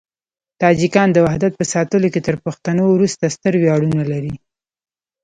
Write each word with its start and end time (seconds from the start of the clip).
تاجکان 0.61 1.09
د 1.13 1.17
وحدت 1.25 1.51
په 1.59 1.65
ساتلو 1.73 2.07
کې 2.13 2.21
تر 2.27 2.35
پښتنو 2.45 2.83
وروسته 2.89 3.33
ستر 3.35 3.53
ویاړونه 3.61 4.03
لري. 4.11 4.33